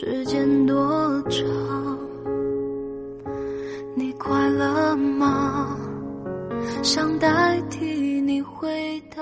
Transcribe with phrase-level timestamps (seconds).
[0.00, 1.44] 时间多长？
[3.96, 5.76] 你快乐吗？
[6.84, 9.20] 想代替你回答。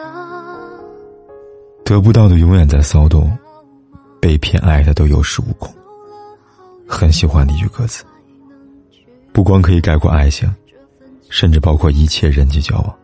[1.82, 3.34] 得不到的永远在骚动，
[4.20, 5.74] 被偏爱的都有恃无恐。
[6.86, 8.04] 很喜欢的一句歌词，
[9.32, 10.46] 不光可以概括爱情，
[11.30, 12.94] 甚至包括一切人际交往。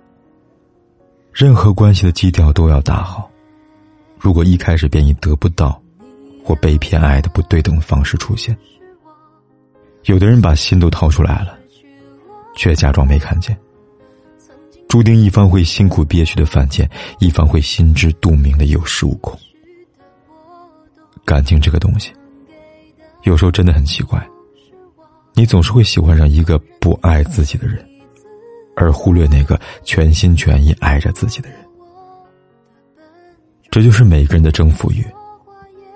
[1.32, 3.30] 任何关系的基调都要打好。
[4.18, 5.80] 如果一开始便以得不到。
[6.44, 8.56] 或被偏爱的不对等方式出现，
[10.04, 11.58] 有的人把心都掏出来了，
[12.56, 13.56] 却假装没看见，
[14.88, 16.88] 注定一方会辛苦憋屈的犯贱，
[17.20, 19.38] 一方会心知肚明的有恃无恐。
[21.24, 22.12] 感情这个东西，
[23.22, 24.20] 有时候真的很奇怪，
[25.34, 27.88] 你总是会喜欢上一个不爱自己的人，
[28.74, 31.58] 而忽略那个全心全意爱着自己的人，
[33.70, 35.06] 这就是每个人的征服欲。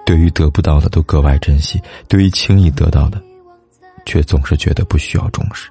[0.07, 3.21] 对于得不到的都格外珍惜，对于轻易得到的，
[4.07, 5.69] 却总是觉得不需要重视。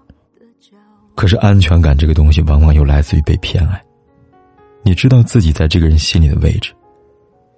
[1.16, 3.82] 可是安全感这个东西，往往又来自于被偏爱。
[4.84, 6.74] 你知道自己在这个人心里的位置，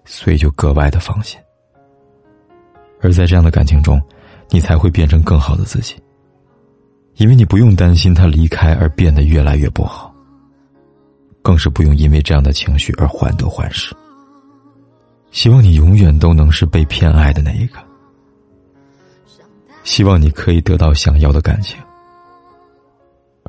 [0.06, 1.40] 所以就格外的放心。
[3.02, 4.00] 而在这样的感情中，
[4.50, 5.96] 你才会变成更好的自己，
[7.16, 10.14] 因为你不用担心他离开而变得越来越不好，
[11.42, 13.96] 更是不用因为这样的情绪而患得患失。
[15.32, 17.78] 希望你永远都能是被偏爱的那一个。
[19.84, 21.80] 希望你可以得到想要的感情，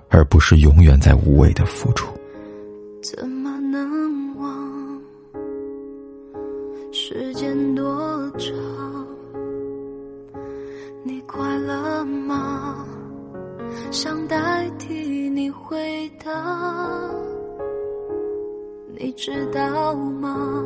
[0.08, 2.12] 而不是永远在无谓的付出。
[3.02, 5.02] 怎么能忘？
[6.92, 8.54] 时间多长？
[11.02, 12.86] 你快乐吗？
[13.90, 16.30] 想代替你回答。
[18.96, 20.64] 你知道吗？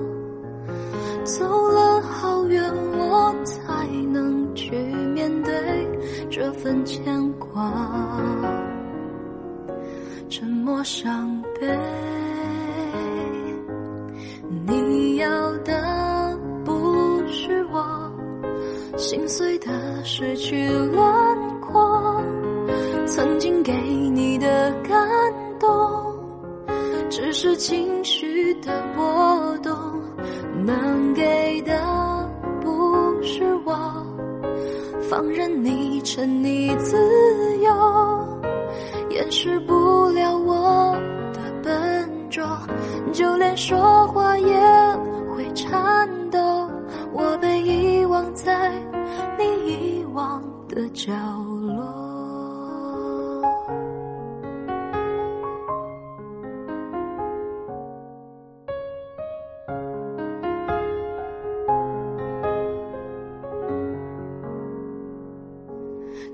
[1.25, 2.63] 走了好远，
[2.99, 4.77] 我才能去
[5.15, 5.53] 面对
[6.31, 7.73] 这份牵挂。
[10.29, 11.79] 沉默伤悲，
[14.67, 15.29] 你要
[15.59, 18.11] 的不是我
[18.97, 19.71] 心碎的
[20.05, 22.21] 失去轮廓，
[23.07, 25.07] 曾经给你的感
[25.61, 25.69] 动，
[27.11, 29.22] 只是情绪的波。
[30.65, 32.31] 能给的
[32.61, 33.73] 不是我，
[35.11, 36.97] 放任你沉溺自
[37.59, 38.41] 由，
[39.11, 40.97] 掩饰不了我
[41.33, 42.45] 的笨拙，
[43.13, 44.55] 就连说话也
[45.35, 46.39] 会颤抖。
[47.13, 48.71] 我被遗忘在
[49.39, 51.13] 你遗忘的角
[51.61, 52.12] 落。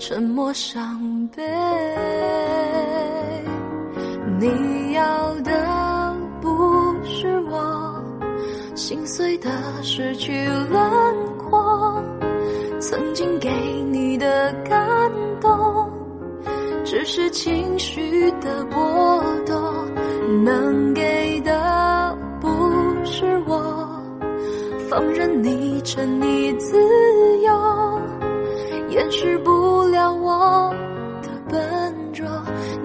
[0.00, 1.28] 沉默伤。
[1.36, 1.42] 悲，
[4.40, 6.48] 你要的不
[7.04, 8.02] 是我
[8.74, 9.50] 心碎的
[9.82, 12.02] 失去轮廓，
[12.80, 13.50] 曾经给
[13.92, 14.80] 你的感
[15.38, 15.92] 动，
[16.82, 18.30] 只是情绪
[29.30, 30.74] 治不了我
[31.22, 31.30] 的。
[31.48, 32.26] 笨拙，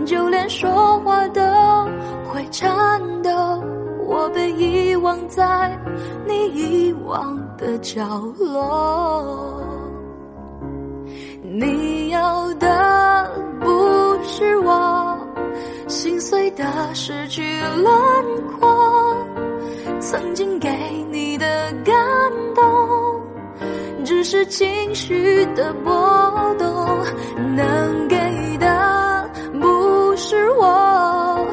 [0.05, 1.41] 就连说话都
[2.25, 3.31] 会颤抖。
[4.07, 5.75] 我被遗忘在
[6.27, 9.59] 你遗忘的角落。
[11.41, 15.17] 你要的不是我
[15.87, 16.63] 心碎的
[16.93, 17.41] 失去
[17.77, 17.91] 轮
[18.59, 19.17] 廓，
[19.99, 20.69] 曾经给
[21.11, 21.95] 你的感，
[24.27, 25.93] 是情绪的波
[26.57, 26.67] 动，
[27.55, 28.17] 能给
[28.57, 29.29] 的
[29.61, 31.47] 不是我，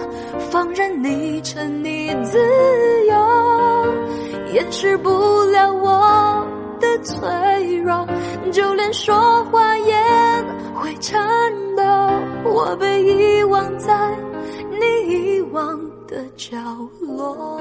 [0.51, 2.39] 放任你沉溺自
[3.11, 5.11] 由，掩饰不
[5.51, 6.47] 了我
[6.81, 8.07] 的脆弱，
[8.51, 9.95] 就连说话也
[10.75, 11.23] 会颤
[11.77, 11.83] 抖。
[12.51, 13.95] 我被遗忘在
[14.71, 16.57] 你遗忘的角
[17.03, 17.61] 落，